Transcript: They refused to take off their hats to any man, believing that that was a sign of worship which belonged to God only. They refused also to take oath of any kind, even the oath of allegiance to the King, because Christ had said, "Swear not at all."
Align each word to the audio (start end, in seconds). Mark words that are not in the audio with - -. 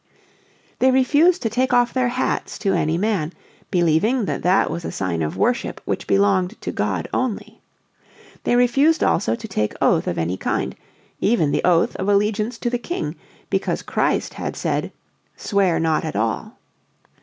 They 0.79 0.89
refused 0.89 1.43
to 1.43 1.49
take 1.51 1.73
off 1.73 1.93
their 1.93 2.07
hats 2.07 2.57
to 2.57 2.73
any 2.73 2.97
man, 2.97 3.33
believing 3.69 4.25
that 4.25 4.41
that 4.41 4.71
was 4.71 4.83
a 4.83 4.91
sign 4.91 5.21
of 5.21 5.37
worship 5.37 5.79
which 5.85 6.07
belonged 6.07 6.59
to 6.63 6.71
God 6.71 7.07
only. 7.13 7.61
They 8.43 8.55
refused 8.55 9.03
also 9.03 9.35
to 9.35 9.47
take 9.47 9.75
oath 9.79 10.07
of 10.07 10.17
any 10.17 10.37
kind, 10.37 10.75
even 11.19 11.51
the 11.51 11.63
oath 11.63 11.95
of 11.97 12.09
allegiance 12.09 12.57
to 12.57 12.69
the 12.71 12.79
King, 12.79 13.15
because 13.51 13.83
Christ 13.83 14.33
had 14.33 14.55
said, 14.55 14.91
"Swear 15.37 15.79
not 15.79 16.03
at 16.03 16.15
all." 16.15 16.57